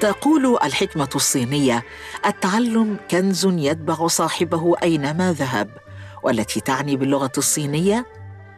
[0.00, 1.84] تقول الحكمة الصينية:
[2.26, 5.68] التعلم كنز يتبع صاحبه أينما ذهب،
[6.22, 8.04] والتي تعني باللغة الصينية: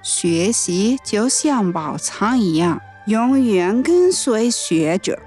[0.02, 5.18] 学习就像宝藏一样，永远跟随学者。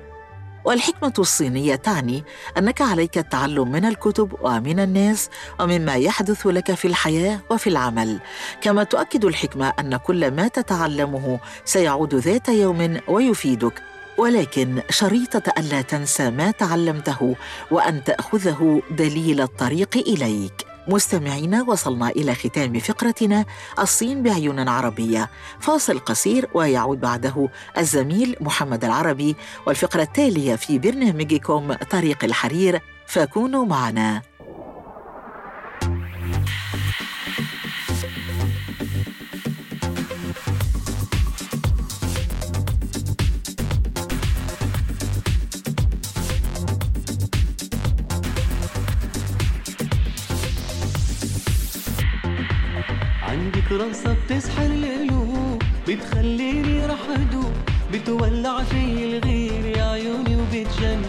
[0.63, 2.23] والحكمة الصينية تعني
[2.57, 8.19] أنك عليك التعلم من الكتب ومن الناس ومما يحدث لك في الحياة وفي العمل،
[8.61, 13.83] كما تؤكد الحكمة أن كل ما تتعلمه سيعود ذات يوم ويفيدك،
[14.18, 17.36] ولكن شريطة ألا تنسى ما تعلمته
[17.70, 20.66] وأن تأخذه دليل الطريق إليك.
[20.88, 23.44] مستمعينا وصلنا إلى ختام فقرتنا
[23.78, 25.30] الصين بعيون عربية.
[25.60, 29.36] فاصل قصير ويعود بعده الزميل محمد العربي.
[29.66, 34.22] والفقرة التالية في برنامجكم طريق الحرير فكونوا معنا.
[53.96, 57.52] رقصة بتسحر القلوب بتخليني راح ادوب
[57.92, 61.04] بتولع في الغير عيوني وبتجنن.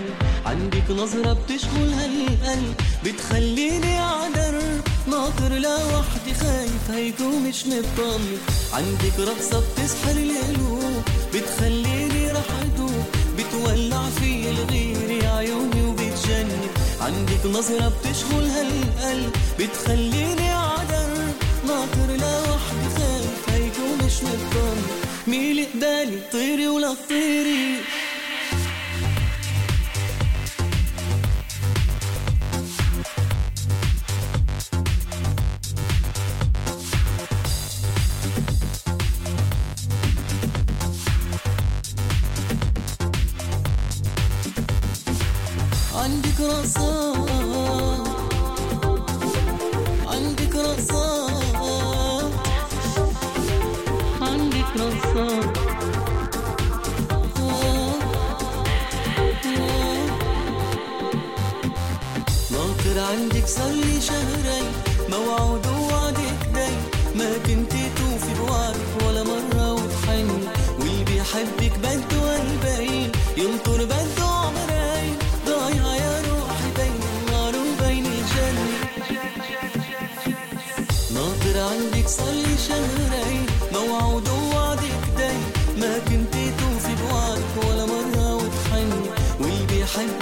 [0.46, 4.62] عندك نظرة بتشغل هالقلب بتخليني أعذر.
[5.08, 8.38] ناطر لوحدي خايف هيكون مش مطمن
[8.74, 11.03] عندك رقصة بتسحر القلوب
[11.34, 13.03] بتخليني راح ادوب
[13.38, 16.68] بتولع في الغير عيوني وبتجنن.
[17.02, 21.08] عندك نظرة بتشغل هالقلب بتخليني أعذر.
[21.68, 22.06] ناطر
[24.34, 24.84] مطمن
[25.28, 27.78] ميلي قبالي طيري ولا تطيري
[45.96, 47.06] عندك رقصة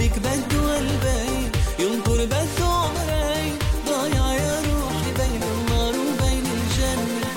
[0.06, 3.57] بيحبك بده قلبين ينطر بده عمرين
[3.88, 7.31] ضايعة يا روحي بين النار وبين الجنة.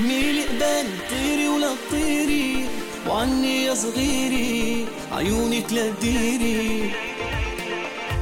[0.00, 2.66] ميلي قبالي طيري ولا تطيري
[3.08, 6.90] وعني يا صغيري عيونك لا تديري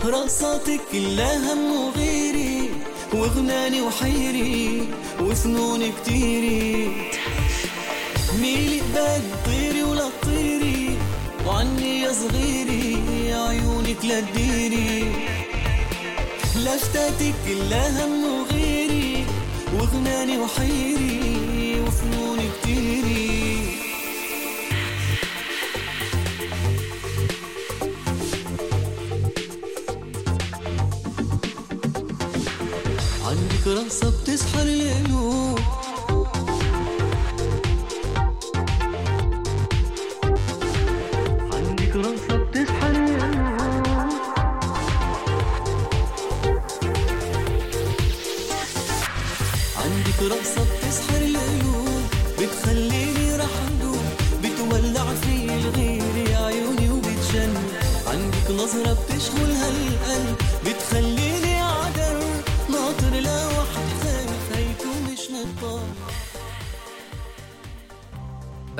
[0.05, 2.71] رقصاتك كلها هم وغيري
[3.13, 4.89] وغناني وحيري
[5.21, 6.91] وفنون كتيري.
[8.41, 9.76] ميلي قبالي طيري
[11.57, 15.13] وعني يا صغيري عيونك لا تديري.
[16.57, 19.27] لفتاتك كلها هم وغيري
[19.75, 23.57] وغناني وحيري وفنون كتيري.
[33.27, 35.56] عندك رقصة بتسحر القلوب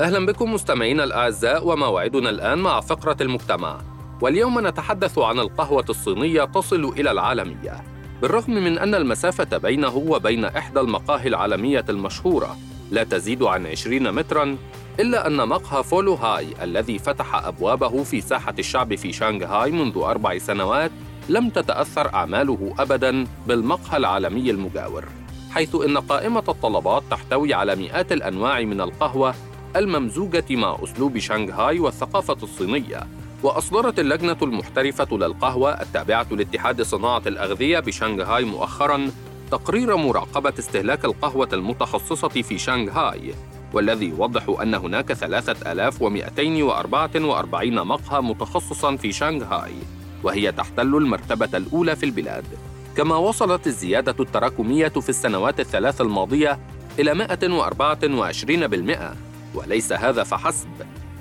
[0.07, 3.77] أهلا بكم مستمعينا الأعزاء وموعدنا الآن مع فقرة المجتمع.
[4.21, 7.83] واليوم نتحدث عن القهوة الصينية تصل إلى العالمية
[8.21, 12.57] بالرغم من أن المسافة بينه وبين إحدى المقاهي العالمية المشهورة
[12.91, 14.57] لا تزيد عن 20 متراً
[14.99, 20.37] إلا أن مقهى فولو هاي الذي فتح أبوابه في ساحة الشعب في شانغهاي منذ أربع
[20.37, 20.91] سنوات
[21.29, 25.05] لم تتأثر أعماله أبداً بالمقهى العالمي المجاور
[25.51, 29.35] حيث إن قائمة الطلبات تحتوي على مئات الأنواع من القهوة
[29.75, 33.07] الممزوجة مع أسلوب شانغهاي والثقافة الصينية
[33.43, 39.11] وأصدرت اللجنة المحترفة للقهوة التابعة لاتحاد صناعة الأغذية بشانغهاي مؤخراً
[39.51, 43.33] تقرير مراقبة استهلاك القهوة المتخصصة في شانغهاي
[43.73, 49.73] والذي يوضح أن هناك 3244 مقهى متخصصاً في شانغهاي
[50.23, 52.45] وهي تحتل المرتبة الأولى في البلاد.
[52.97, 56.59] كما وصلت الزيادة التراكمية في السنوات الثلاث الماضية
[56.99, 59.26] إلى 124%
[59.57, 60.69] وليس هذا فحسب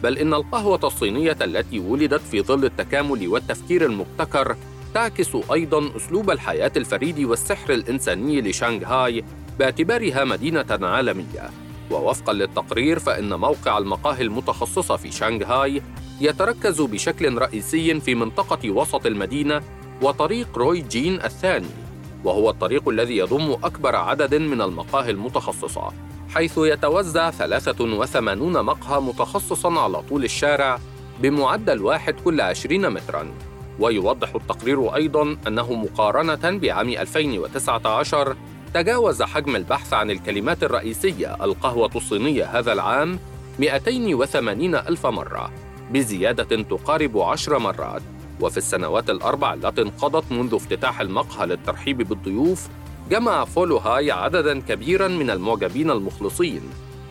[0.03, 4.56] بل إن القهوة الصينية التي ولدت في ظل التكامل والتفكير المبتكر
[4.94, 9.25] تعكس أيضاً أسلوب الحياة الفريد والسحر الإنساني لشانغهاي
[9.59, 11.50] باعتبارها مدينة عالمية.
[11.91, 15.82] ووفقاً للتقرير فإن موقع المقاهي المتخصصة في شانغهاي
[16.21, 19.62] يتركز بشكل رئيسي في منطقة وسط المدينة
[20.03, 21.87] وطريق روي جين الثاني
[22.25, 25.93] وهو الطريق الذي يضم أكبر عدد من المقاهي المتخصصة.
[26.37, 30.79] حيث يتوزع 83 مقهى متخصصاً على طول الشارع
[31.21, 33.31] بمعدل واحد كل 20 متراً.
[33.79, 38.37] ويوضح التقرير أيضاً أنه مقارنة بعام 2019
[38.75, 43.19] تجاوز حجم البحث عن الكلمات الرئيسية القهوة الصينية هذا العام
[43.59, 45.53] 280 ألف مرة
[45.91, 48.03] بزيادة تقارب عشر مرات.
[48.41, 52.69] وفي السنوات الأربع التي انقضت منذ افتتاح المقهى للترحيب بالضيوف
[53.11, 56.61] جمع فولو هاي عدداً كبيراً من المعجبين المخلصين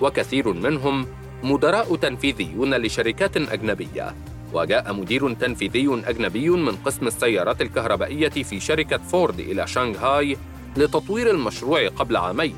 [0.02, 1.08] وكثير منهم
[1.44, 4.16] مدراء تنفيذيون لشركات أجنبية.
[4.54, 10.38] وجاء مدير تنفيذي أجنبي من قسم السيارات الكهربائية في شركة فورد إلى شانغهاي
[10.78, 12.56] لتطوير المشروع قبل عامين.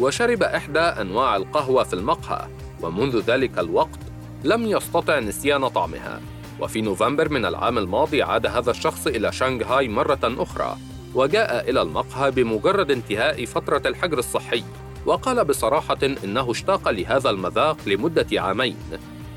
[0.00, 2.48] وشرب إحدى أنواع القهوة في المقهى
[2.82, 4.00] ومنذ ذلك الوقت
[4.44, 6.20] لم يستطع نسيان طعمها.
[6.60, 10.76] وفي نوفمبر من العام الماضي عاد هذا الشخص إلى شانغهاي مرة أخرى.
[11.14, 14.64] وجاء إلى المقهى بمجرد انتهاء فترة الحجر الصحي
[15.06, 18.76] وقال بصراحة إنه اشتاق لهذا المذاق لمدة عامين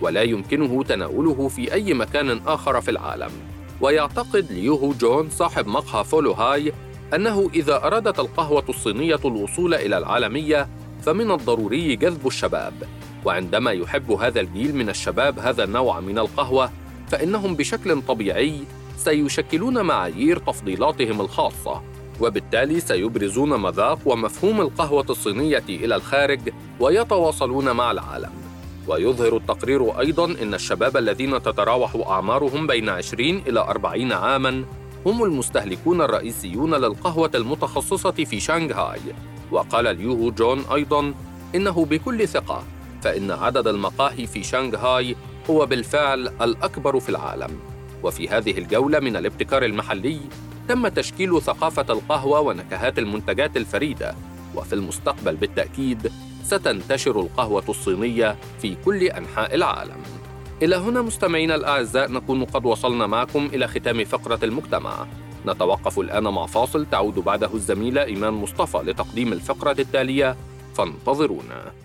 [0.01, 3.31] ولا يمكنه تناوله في أي مكان آخر في العالم.
[3.81, 6.73] ويعتقد ليوهو جون صاحب مقهى فولو هاي
[7.15, 10.69] أنه إذا أرادت القهوة الصينية الوصول إلى العالمية
[11.01, 12.73] فمن الضروري جذب الشباب.
[13.25, 16.71] وعندما يحب هذا الجيل من الشباب هذا النوع من القهوة
[17.07, 18.59] فإنهم بشكل طبيعي
[18.97, 21.81] سيشكلون معايير تفضيلاتهم الخاصة
[22.21, 26.39] وبالتالي سيبرزون مذاق ومفهوم القهوة الصينية إلى الخارج
[26.79, 28.31] ويتواصلون مع العالم.
[28.87, 34.65] ويظهر التقرير أيضاً أن الشباب الذين تتراوح أعمارهم بين 20 إلى 40 عاماً
[35.05, 38.99] هم المستهلكون الرئيسيون للقهوة المتخصصة في شانغهاي.
[39.51, 41.13] وقال ليوهو جون أيضاً
[41.55, 42.63] إنه بكل ثقة
[43.01, 45.15] فإن عدد المقاهي في شانغهاي
[45.49, 47.74] هو بالفعل الأكبر في العالم.
[48.05, 50.19] وفي هذه الجولة من الابتكار المحلي
[50.67, 54.15] تم تشكيل ثقافة القهوة ونكهات المنتجات الفريدة
[54.55, 56.11] وفي المستقبل بالتأكيد
[56.43, 59.97] ستنتشر القهوة الصينية في كل أنحاء العالم.
[60.61, 65.07] إلى هنا مستمعينا الأعزاء نكون قد وصلنا معكم إلى ختام فقرة المجتمع.
[65.45, 70.35] نتوقف الآن مع فاصل تعود بعده الزميلة إيمان مصطفى لتقديم الفقرة التالية
[70.75, 71.84] فانتظرونا.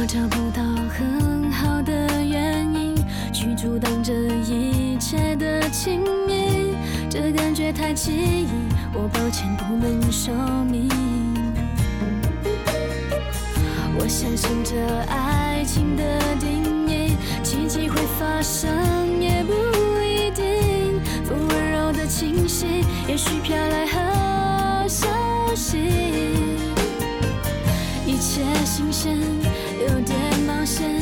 [0.00, 1.92] 我找不到很好的
[2.24, 2.96] 原因
[3.34, 4.14] 去阻挡这
[4.46, 6.74] 一切的亲密
[7.10, 8.46] 这感觉太奇异
[8.94, 10.88] 我抱歉不能说明
[13.98, 14.74] 我相信这
[15.12, 19.52] 爱情的定义奇迹会发生也不
[20.02, 25.06] 一定风温柔的清晰也许飘来好消
[25.54, 25.76] 息。
[28.06, 29.49] 一切新鲜。
[29.80, 30.14] 有点
[30.46, 31.00] 冒险，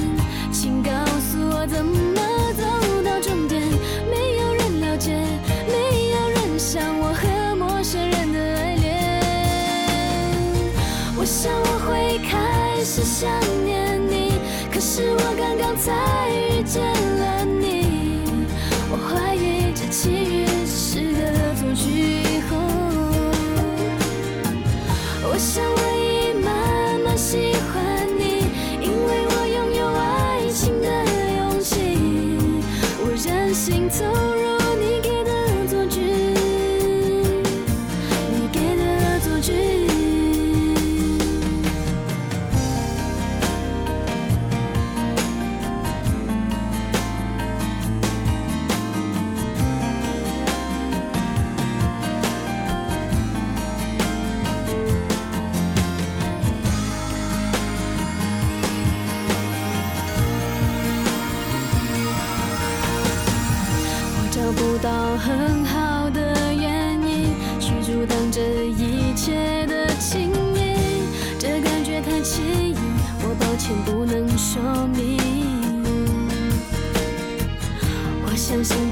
[0.52, 2.20] 请告诉我怎么
[2.56, 2.62] 走
[3.02, 3.60] 到终点。
[4.08, 5.12] 没有人了解，
[5.66, 8.86] 没有人像我和陌生人的爱恋。
[11.16, 13.28] 我想我会开始想
[13.64, 14.38] 念你，
[14.72, 15.92] 可是我刚刚才
[16.30, 16.80] 遇见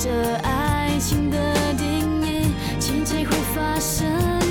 [0.06, 0.12] 这
[0.44, 4.45] 爱情的定义，奇迹会发生。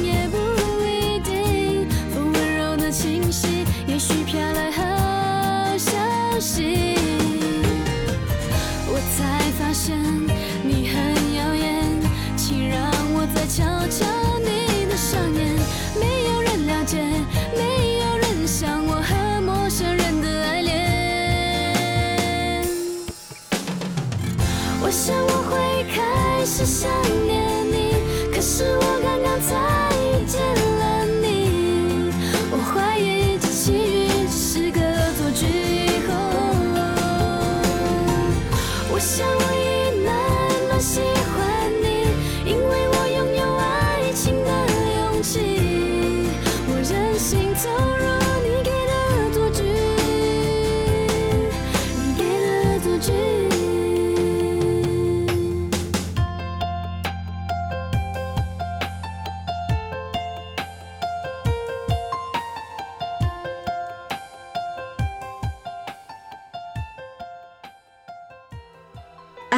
[26.86, 27.96] 想念你，
[28.32, 30.40] 可是我刚刚才遇见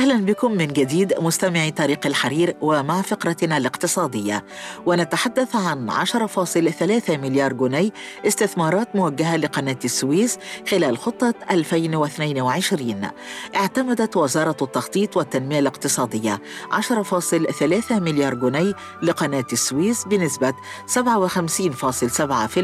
[0.07, 4.45] أهلا بكم من جديد مستمعي طريق الحرير ومع فقرتنا الاقتصادية.
[4.85, 7.91] ونتحدث عن 10.3 مليار جنيه
[8.27, 10.37] استثمارات موجهة لقناة السويس
[10.71, 13.09] خلال خطة 2022
[13.55, 20.53] اعتمدت وزارة التخطيط والتنمية الاقتصادية 10.3 مليار جنيه لقناة السويس بنسبة
[20.87, 22.59] 57.7%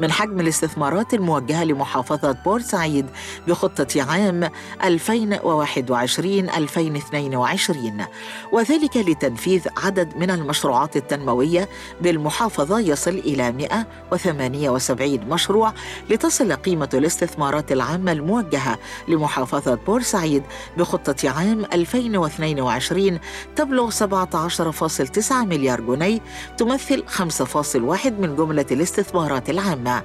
[0.00, 3.06] من حجم الاستثمارات الموجهة لمحافظة بورسعيد
[3.48, 4.50] بخطة عام
[4.84, 6.48] 2021
[6.80, 8.04] 2022
[8.52, 11.68] وذلك لتنفيذ عدد من المشروعات التنموية
[12.00, 15.72] بالمحافظة يصل إلى 178 مشروع
[16.10, 20.42] لتصل قيمة الاستثمارات العامة الموجهة لمحافظة بورسعيد
[20.78, 23.18] بخطة عام 2022
[23.56, 26.20] تبلغ 17.9 مليار جنيه
[26.58, 30.02] تمثل 5.1 من جملة الاستثمارات العامة.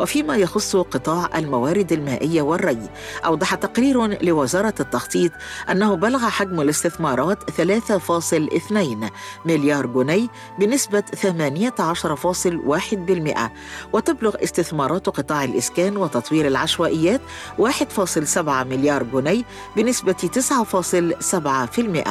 [0.00, 2.78] وفيما يخص قطاع الموارد المائية والري
[3.24, 5.32] أوضح تقرير لوزارة التخطيط
[5.70, 7.54] أنه بلغ حجم الاستثمارات 3.2
[9.44, 13.40] مليار جنيه بنسبة 18.1%
[13.92, 17.20] وتبلغ استثمارات قطاع الإسكان وتطوير العشوائيات
[17.58, 19.44] 1.7 مليار جنيه
[19.76, 22.08] بنسبة 9.7%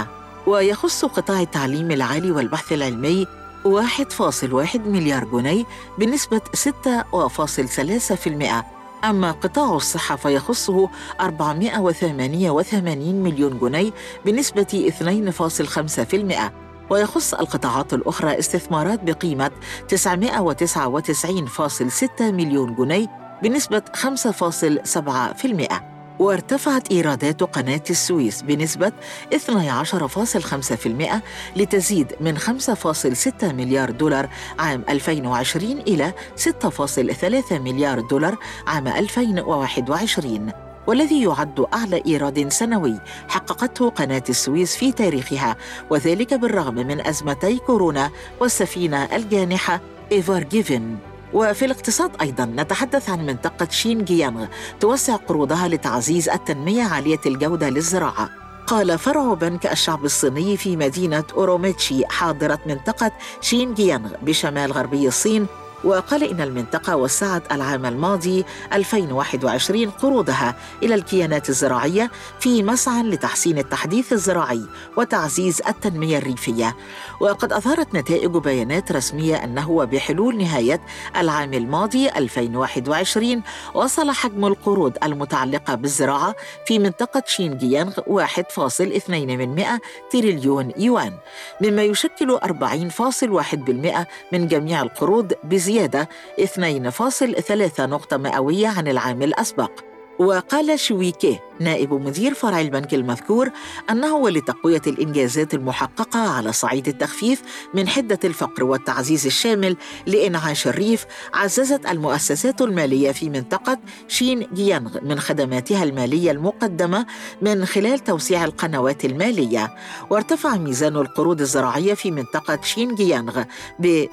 [0.48, 3.28] ويخص قطاع التعليم العالي والبحث العلمي
[3.66, 5.66] 1.1 مليار جنيه
[5.98, 10.90] بنسبة 6.3% أما قطاع الصحة فيخصه
[11.22, 13.92] 488 مليون جنيه
[14.26, 16.52] بنسبة 2.5%
[16.90, 19.52] ويخص القطاعات الأخرى استثمارات بقيمة
[19.96, 23.08] 999.6 مليون جنيه
[23.44, 28.92] بنسبة 5.7% وارتفعت إيرادات قناة السويس بنسبة
[29.34, 31.22] 12.5%
[31.56, 40.52] لتزيد من 5.6 مليار دولار عام 2020 إلى 6.3 مليار دولار عام 2021
[40.88, 45.56] والذي يعد أعلى إيراد سنوي حققته قناة السويس في تاريخها
[45.90, 49.82] وذلك بالرغم من أزمتي كورونا والسفينة الجانحة
[50.12, 50.98] إيفار جيفن
[51.34, 54.46] وفي الاقتصاد أيضا نتحدث عن منطقة شين جيانغ
[54.80, 58.30] توسع قروضها لتعزيز التنمية عالية الجودة للزراعة.
[58.68, 65.48] قال فرع بنك الشعب الصيني في مدينة أوروميتشي حاضرة منطقة شين جيانغ بشمال غربي الصين
[65.84, 74.14] وقال إن المنطقة وسعت العام الماضي 2021 قروضها إلى الكيانات الزراعية في مسعى لتحسين التحديث
[74.14, 74.62] الزراعي
[74.98, 76.76] وتعزيز التنمية الريفية.
[77.22, 80.82] وقد أظهرت نتائج بيانات رسمية أنه بحلول نهاية
[81.18, 83.42] العام الماضي 2021
[83.74, 89.80] وصل حجم القروض المتعلقة بالزراعة في منطقة شينجيانغ 1.2 من 100
[90.12, 91.14] تريليون يوان
[91.62, 95.34] مما يشكل 40.1% من جميع القروض
[95.68, 96.10] بزيادة
[96.40, 99.87] 2.3 نقطة مئوية عن العام الأسبق.
[100.20, 103.50] وقال شويكيه نائب مدير فرع البنك المذكور
[103.90, 107.42] أنه ولتقوية الإنجازات المحققة على صعيد التخفيف
[107.74, 115.20] من حدة الفقر والتعزيز الشامل لإنعاش الريف عززت المؤسسات المالية في منطقة شين جيانغ من
[115.20, 117.06] خدماتها المالية المقدمة
[117.42, 119.76] من خلال توسيع القنوات المالية.
[120.10, 123.44] وارتفع ميزان القروض الزراعية في منطقة شين جيانغ
[123.80, 124.08] ب 158.39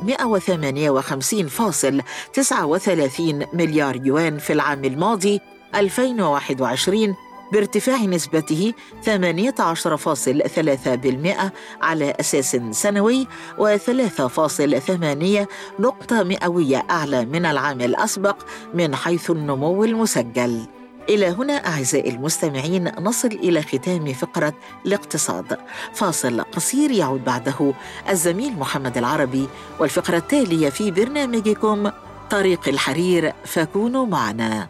[3.54, 5.40] مليار يوان في العام الماضي
[5.74, 7.14] 2021
[7.52, 8.72] بارتفاع نسبته
[9.04, 9.08] 18.3%
[11.82, 13.26] على أساس سنوي
[13.58, 15.46] و3.8
[15.80, 18.36] نقطة مئوية أعلى من العام الأسبق
[18.74, 20.66] من حيث النمو المسجل.
[21.08, 24.54] إلى هنا أعزائي المستمعين نصل إلى ختام فقرة
[24.86, 25.58] الاقتصاد
[25.94, 27.72] فاصل قصير يعود بعده
[28.08, 29.48] الزميل محمد العربي
[29.80, 31.90] والفقرة التالية في برنامجكم
[32.30, 34.68] طريق الحرير فكونوا معنا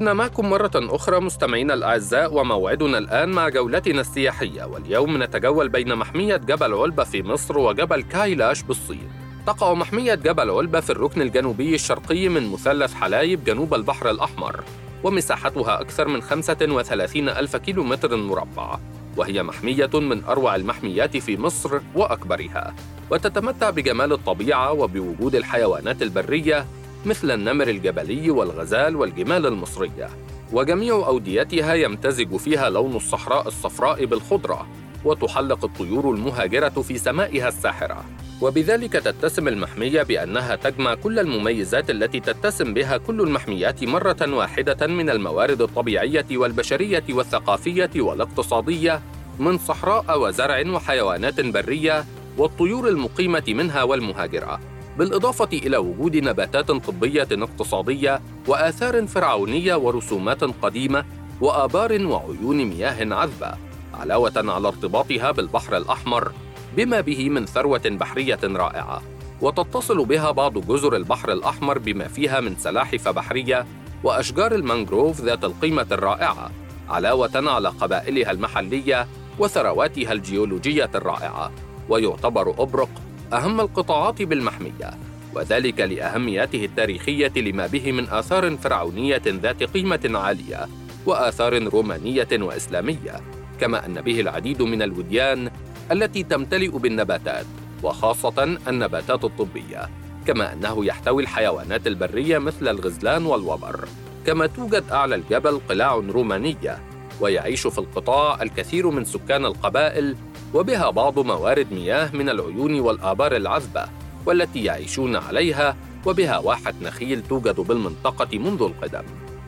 [0.00, 6.36] عدنا معكم مرة أخرى مستمعينا الأعزاء وموعدنا الآن مع جولتنا السياحية واليوم نتجول بين محمية
[6.36, 9.08] جبل علبة في مصر وجبل كايلاش بالصين.
[9.46, 14.60] تقع محمية جبل علبة في الركن الجنوبي الشرقي من مثلث حلايب جنوب البحر الأحمر
[15.04, 18.78] ومساحتها أكثر من 35 ألف كيلومتر مربع
[19.16, 22.74] وهي محمية من أروع المحميات في مصر وأكبرها.
[23.10, 26.66] وتتمتع بجمال الطبيعة وبوجود الحيوانات البرية
[27.06, 30.08] مثل النمر الجبلي والغزال والجمال المصرية.
[30.52, 34.66] وجميع أوديتها يمتزج فيها لون الصحراء الصفراء بالخضرة
[35.04, 38.04] وتحلق الطيور المهاجرة في سمائها الساحرة.
[38.40, 45.10] وبذلك تتسم المحمية بأنها تجمع كل المميزات التي تتسم بها كل المحميات مرة واحدة من
[45.10, 49.00] الموارد الطبيعية والبشرية والثقافية والاقتصادية
[49.38, 52.04] من صحراء وزرع وحيوانات برية
[52.38, 54.60] والطيور المقيمة منها والمهاجرة.
[54.98, 61.04] بالإضافة إلى وجود نباتات طبية اقتصادية وآثار فرعونية ورسومات قديمة
[61.40, 63.52] وآبار وعيون مياه عذبة
[63.94, 66.32] علاوة على ارتباطها بالبحر الأحمر
[66.76, 69.02] بما به من ثروة بحرية رائعة.
[69.40, 73.66] وتتصل بها بعض جزر البحر الأحمر بما فيها من سلاحف بحرية
[74.04, 76.50] وأشجار المانجروف ذات القيمة الرائعة
[76.88, 79.06] علاوة على قبائلها المحلية
[79.38, 81.52] وثرواتها الجيولوجية الرائعة.
[81.88, 82.90] ويعتبر أبرق
[83.32, 84.90] أهم القطاعات بالمحمية
[85.34, 90.68] وذلك لأهميته التاريخية لما به من آثار فرعونية ذات قيمة عالية
[91.06, 93.20] وآثار رومانية وإسلامية
[93.60, 95.50] كما أن به العديد من الوديان
[95.92, 97.46] التي تمتلئ بالنباتات
[97.82, 99.88] وخاصة النباتات الطبية
[100.26, 103.88] كما أنه يحتوي الحيوانات البرية مثل الغزلان والوبر
[104.26, 106.78] كما توجد أعلى الجبل قلاع رومانية
[107.20, 110.16] ويعيش في القطاع الكثير من سكان القبائل
[110.54, 113.84] وبها بعض موارد مياه من العيون والآبار العذبة
[114.26, 119.02] والتي يعيشون عليها وبها واحة نخيل توجد بالمنطقة منذ القدم.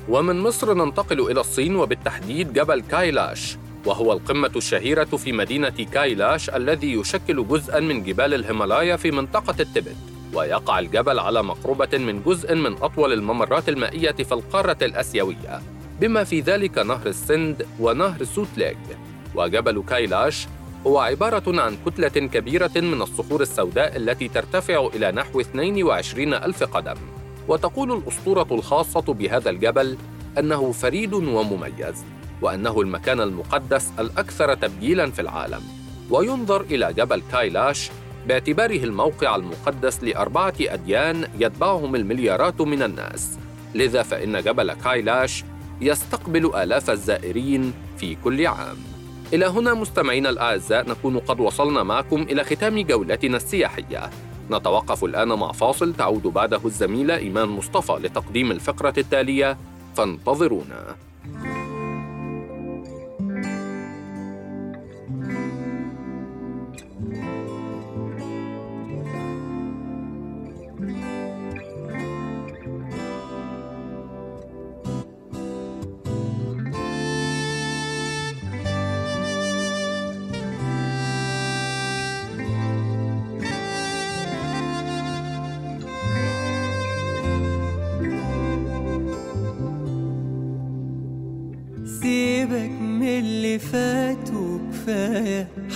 [0.08, 6.92] ومن مصر ننتقل إلى الصين وبالتحديد جبل كايلاش وهو القمة الشهيرة في مدينة كايلاش الذي
[6.92, 9.96] يشكل جزءاً من جبال الهيمالايا في منطقة التبت
[10.34, 15.62] ويقع الجبل على مقربة من جزء من أطول الممرات المائية في القارة الآسيوية
[16.00, 18.76] بما في ذلك نهر السند ونهر سوتليج
[19.34, 20.46] وجبل كايلاش
[20.86, 26.96] هو عبارة عن كتلة كبيرة من الصخور السوداء التي ترتفع إلى نحو 22 ألف قدم.
[27.48, 29.96] وتقول الأسطورة الخاصة بهذا الجبل
[30.38, 32.04] أنه فريد ومميز
[32.42, 35.62] وأنه المكان المقدس الأكثر تبجيلاً في العالم.
[36.10, 37.90] وينظر إلى جبل كايلاش
[38.26, 43.38] باعتباره الموقع المقدس لأربعة أديان يتبعهم المليارات من الناس.
[43.74, 45.44] لذا فإن جبل كايلاش
[45.80, 48.91] يستقبل آلاف الزائرين في كل عام.
[49.32, 54.10] إلى هنا مستمعينا الأعزاء نكون قد وصلنا معكم إلى ختام جولتنا السياحية.
[54.50, 59.56] نتوقف الآن مع فاصل تعود بعده الزميلة إيمان مصطفى لتقديم الفقرة التالية.
[59.96, 60.96] فانتظرونا.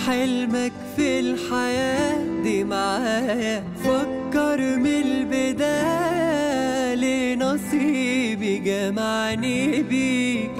[0.05, 3.63] حلمك في الحياة دي معايا.
[3.83, 10.51] فكر من البداية لنصيبي جمعني بيك.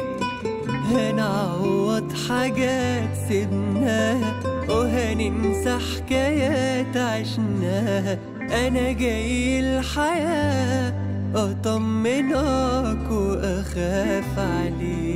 [0.92, 4.34] هنعوض حاجات سيبناها.
[4.70, 8.20] وهننسى حكايات عشناها.
[8.68, 10.94] أنا جاي الحياة
[11.36, 15.08] أطمنك وأخاف عليك.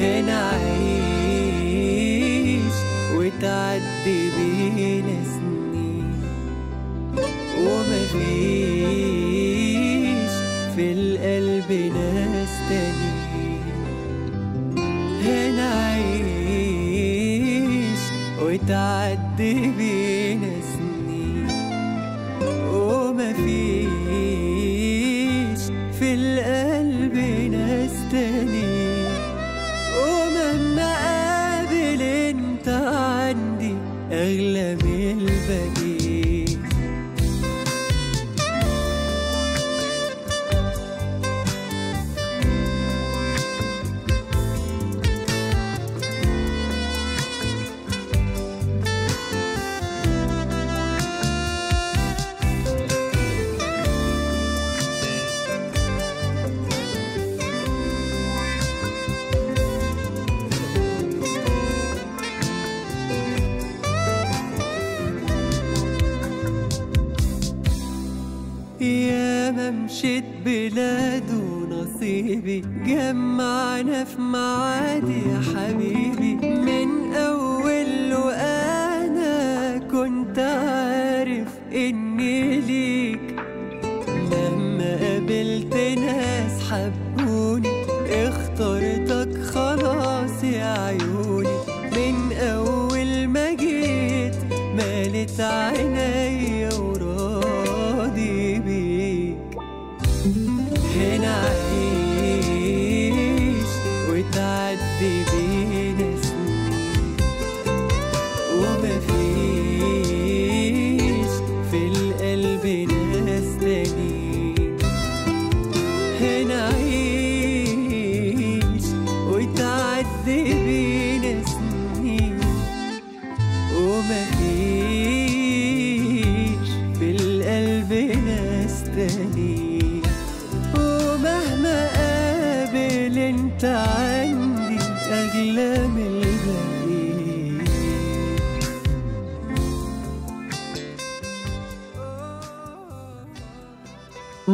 [0.00, 0.93] هنا عيش
[3.44, 6.08] وتعدي بينا سنين
[7.60, 9.04] ومفيش
[10.76, 13.64] في القلب ناس تانيين.
[15.24, 17.22] هنا عيش
[18.42, 20.03] وتعدي بينا
[69.94, 76.33] مشيت بلاد ونصيبي جمعنا في معادي يا حبيبي.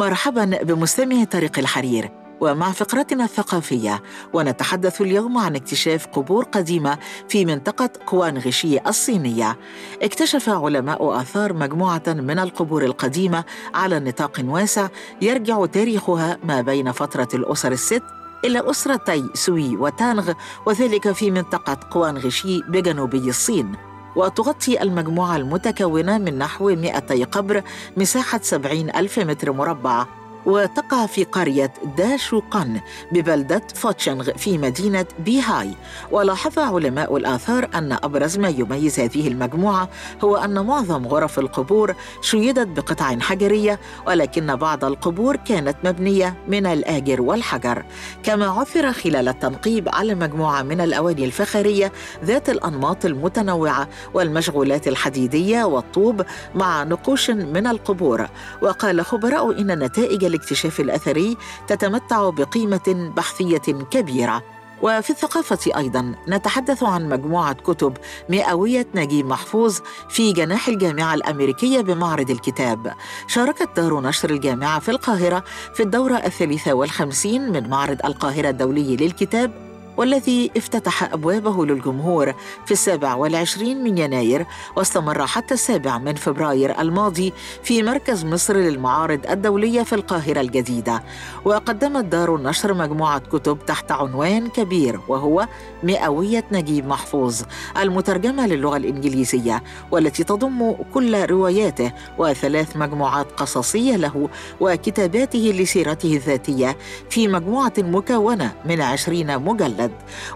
[0.01, 2.11] مرحبا بمستمعي طريق الحرير.
[2.41, 9.59] ومع فقرتنا الثقافية ونتحدث اليوم عن اكتشاف قبور قديمة في منطقة قوانغشي الصينية.
[10.03, 14.89] اكتشف علماء آثار مجموعة من القبور القديمة على نطاق واسع
[15.23, 18.03] يرجع تاريخها ما بين فترة الأسر الست
[18.45, 20.33] إلى أسرتي سوي وتانغ
[20.67, 23.90] وذلك في منطقة قوانغشي بجنوبي الصين.
[24.17, 27.63] وتغطي المجموعة المتكونة من نحو 200 قبر
[27.97, 30.07] مساحة 70 ألف متر مربع.
[30.47, 32.81] وتقع في قرية داشوقان
[33.13, 35.75] ببلدة فوتشنغ في مدينة بيهاي.
[36.11, 39.89] ولاحظ علماء الآثار أن أبرز ما يميز هذه المجموعة
[40.25, 47.23] هو أن معظم غرف القبور شيدت بقطع حجرية ولكن بعض القبور كانت مبنية من الآجر
[47.23, 47.85] والحجر.
[48.23, 51.93] كما عثر خلال التنقيب على مجموعة من الأواني الفخارية
[52.25, 56.23] ذات الأنماط المتنوعة والمشغولات الحديدية والطوب
[56.55, 58.27] مع نقوش من القبور.
[58.63, 61.37] وقال خبراء إن نتائج الاكتشاف الأثري
[61.69, 63.59] تتمتع بقيمة بحثية
[63.91, 64.43] كبيرة.
[64.83, 67.97] وفي الثقافة أيضا نتحدث عن مجموعة كتب
[68.29, 72.95] مئوية نجيب محفوظ في جناح الجامعة الأمريكية بمعرض الكتاب.
[73.27, 79.70] شاركت دار نشر الجامعة في القاهرة في الدورة الثالثة والخمسين من معرض القاهرة الدولي للكتاب
[79.97, 82.35] والذي افتتح أبوابه للجمهور
[82.67, 89.21] في السابع والعشرين من يناير واستمر حتى السابع من فبراير الماضي في مركز مصر للمعارض
[89.31, 91.03] الدولية في القاهرة الجديدة.
[91.45, 95.49] وقدمت دار النشر مجموعة كتب تحت عنوان كبير وهو
[95.83, 97.43] مئوية نجيب محفوظ
[97.77, 104.29] المترجمة للغة الإنجليزية والتي تضم كل رواياته وثلاث مجموعات قصصية له
[104.61, 106.77] وكتاباته لسيرته الذاتية
[107.11, 109.80] في مجموعة مكونة من عشرين مجلد.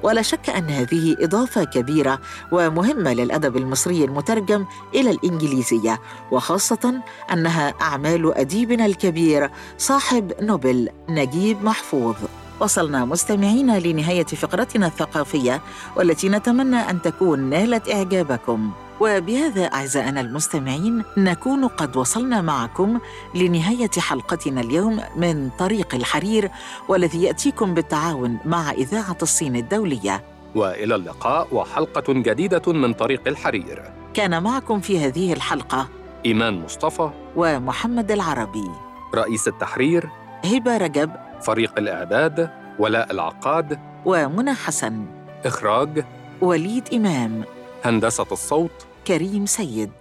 [0.02, 2.18] ولا شك أن هذه إضافة كبيرة
[2.52, 6.94] ومهمة للأدب المصري المترجم إلى الإنجليزية وخاصة
[7.32, 12.16] أنها أعمال أديبنا الكبير صاحب نوبل نجيب محفوظ.
[12.60, 15.60] وصلنا مستمعين لنهاية فقرتنا الثقافية
[15.96, 18.70] والتي نتمنى أن تكون نالت إعجابكم.
[19.00, 22.98] وبهذا أعزائنا المستمعين نكون قد وصلنا معكم
[23.34, 26.50] لنهاية حلقتنا اليوم من طريق الحرير
[26.88, 30.24] والذي يأتيكم بالتعاون مع إذاعة الصين الدولية.
[30.54, 33.82] وإلى اللقاء وحلقة جديدة من طريق الحرير.
[34.14, 35.88] كان معكم في هذه الحلقة
[36.26, 37.10] إيمان مصطفى.
[37.36, 38.70] ومحمد العربي.
[39.14, 40.08] رئيس التحرير.
[40.44, 41.10] هبة رجب.
[41.42, 43.78] فريق الإعداد ولاء العقاد.
[44.04, 45.06] ومنى حسن.
[45.44, 46.04] إخراج
[46.40, 47.44] وليد إمام.
[47.84, 49.92] هندسة الصوت كريم سيد.